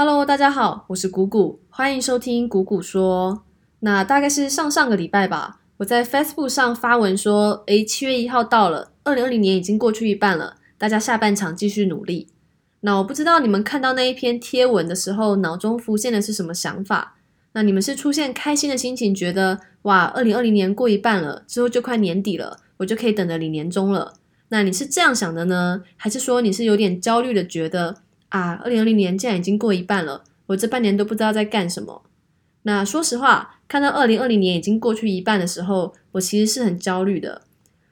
[0.00, 3.42] Hello，大家好，我是谷谷，欢迎收听谷谷说。
[3.80, 12.28] 那大概是上上个礼拜吧，我在 Facebook 上发文说，诶，七月一号到了，二零二零年已经过去一半了，大家下半场继续努力。
[12.82, 17.16] 那我不知道你们看到那一篇贴文的时候，脑中浮现的是什么想法？
[17.54, 24.14] 那你们是出现开心的心情，觉得哇，二零二零年过一半了，之后就快年底了，我就可以等着领年终了？
[24.50, 27.96] 那你是这样想的呢，还是说你是有点焦虑的，觉得？
[28.28, 32.02] 啊，二零二零年竟然已经过一半了，我这半年都不知道在干什么。
[32.62, 37.42] 那说实话，看到二零二零年已经过去一半的时候，我其实是很焦虑的，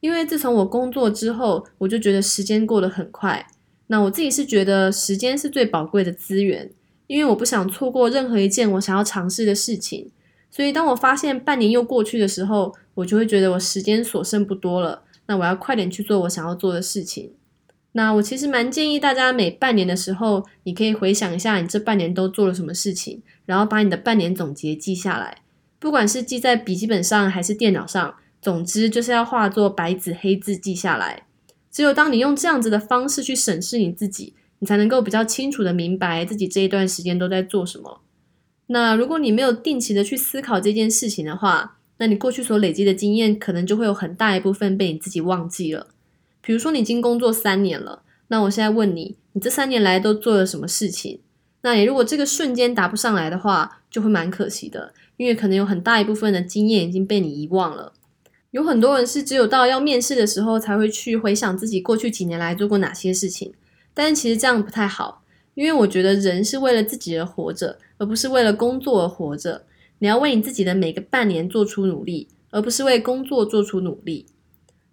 [0.00, 3.46] 因为自从我工作之后，我就觉得时间过得很快。
[3.86, 6.70] 那我自己是觉得时间是最宝贵的资源，
[7.06, 10.10] 因为我不想错过任何一件我想要尝试的事情。
[10.50, 17.32] 所以当我发现半年又过去的时候，我就会觉得我时间所剩不多了，那我要快点去做我想要做的事情。
[17.92, 25.38] 那我其实蛮建议大家每半年的时候，你可以回想一下你这半年都做了什么事情，然后把你的半年总结记下来，
[25.78, 31.24] 不管是记在笔记本上还是电脑上，总之就是要化作白纸黑字记下来。
[31.70, 38.00] 只有当你用这样子的方式去审视你自己，你才能够比较清楚的明白自己这一段时间都在做什么。
[38.66, 45.88] 那如果你没有定期的去思考这件事情的话，那你过去所累积的经验，可能就会有很大一部分被你自己忘记了。
[46.48, 51.20] 比如说，你已经工作三年了，那我现在问你，你这三年来都做了什么事情？
[51.60, 57.92] 那你如果这个瞬间答不上来的话，就会蛮可惜的，因为可能有很大一部分的经验已经被你遗忘了。
[58.52, 63.52] 有很多人是只有到要面试的时候才会去回想自己过去几年来做过哪些事情，
[63.92, 65.22] 但是其实这样不太好，
[65.54, 69.66] 因为我觉得人是为了自己而活着，而不是为了工作而活着。
[69.98, 74.24] 你要为你自己的每个半年做出努力，而不是为工作做出努力。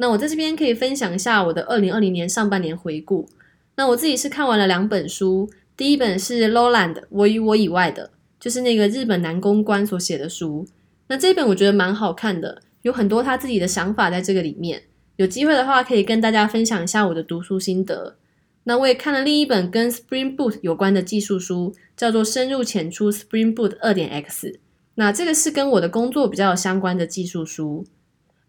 [0.00, 3.28] 那我在这边可以分享一下我的二零二零年上半年回顾。
[3.76, 10.66] 那我自己是看完了两本书，第一本是 Lowland 我与我以外的，就是那个日本男公关所写的书。
[11.08, 14.82] 那这本我觉得蛮好看的，有很多他自己的想法在这个里面。
[15.16, 18.16] 有机会的话，可以跟大家分享一下我的读书心得。
[18.64, 24.48] 那我也看了另一本跟 Spring Boot 有关的技术书，叫做《深入浅出 Spring Boot 二点 X》。
[24.94, 27.84] 那这个是跟我的工作比较有相关的技术书。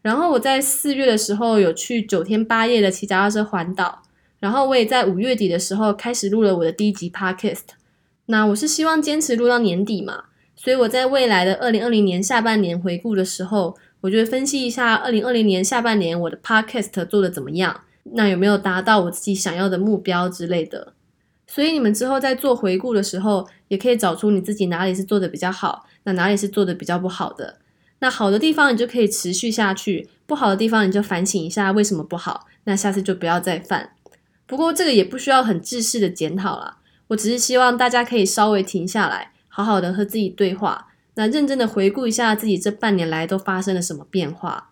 [0.01, 4.01] 然后我在四月的时候有去九天八夜的骑脚踏车环岛，
[4.39, 7.61] 然后我也在五月底的时候开始录了我的第一集 podcast。
[8.25, 10.23] 那我是希望坚持录到年底嘛，
[10.55, 17.81] 所以我在未来的二零二零年下半年回顾的时候，我就会分析一下二零二零年下半年我的 podcast 做的怎么样，
[18.13, 20.93] 那有没有达到我自己想要的目标之类的。
[21.45, 27.57] 所以你们之后在做回顾的时候，也可以找出你自己哪里是做的比较好，那哪里是做的比较不好的。
[28.01, 33.91] 那好的地方你就可以持续下去，不好的地方你就反省一下为什么不好，那下次就不要再犯。
[34.47, 36.79] 不过这个也不需要很自式的检讨啦，
[37.09, 44.71] 我只是希望大家可以稍微停下来，好好的和自己对话，那认真的回顾一下自己这半年来都发生了什么变化。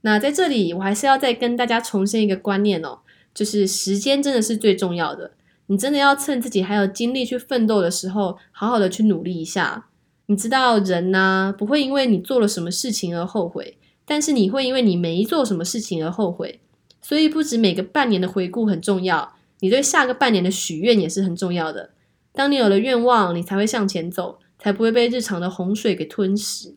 [0.00, 2.98] 那在这里我还是要再跟大家重申一个观念哦，
[3.32, 5.32] 就是时间真的是最重要的，
[5.68, 9.86] 你真的要趁自己还有精力去奋斗的时候，好好的去努力一下。
[10.26, 16.60] 你知道人呢不会因为你做了什么事情而后悔，但是你会因为你没做什么事情而后悔。
[17.00, 21.90] 所以不止每个半年的回顾很重要，你对下个半年的许愿也是很重要的。
[22.32, 26.74] 当你有了愿望，你才会向前走，才不会被日常的洪水给吞噬。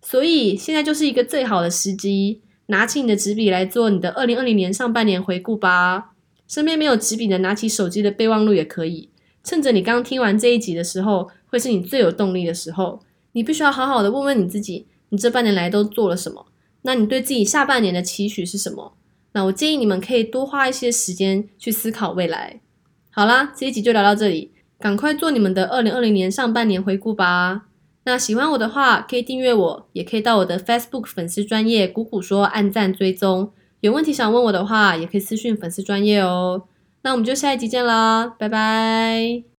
[0.00, 6.12] 所以现在就是一个最好的时机，拿起你的纸笔来做你的二零二零年上半年回顾吧。
[6.46, 9.08] 身边没有纸笔的，拿起手机的备忘录也可以。
[9.44, 11.30] 趁着你刚听完这一集的时候。
[11.52, 12.98] 会是你最有动力的时候，
[13.32, 16.46] 你必须要好好的问问你自己，你这半年来都做了什么？
[16.80, 18.94] 那你对自己下半年的期许是什么？
[19.32, 22.60] 那我建议你们可以多花一些时间去思考未来。
[23.10, 27.66] 好啦，这一集就聊到这里，赶快做你们的二零二零年上半年回顾吧。
[28.04, 33.52] 那喜欢我的话，可以订阅我，也可以到我的 Facebook 粉丝专业谷谷说按赞追踪。
[33.80, 36.62] 有问题想问我的话，也可以私讯粉丝专业哦。
[37.02, 39.51] 那我们就下一集见啦，拜拜。